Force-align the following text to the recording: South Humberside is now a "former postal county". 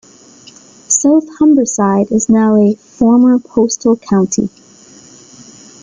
South 0.87 1.27
Humberside 1.37 2.11
is 2.11 2.27
now 2.27 2.55
a 2.55 2.73
"former 2.73 3.37
postal 3.37 3.95
county". 3.97 4.49